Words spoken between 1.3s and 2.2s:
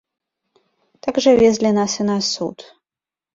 везлі нас і на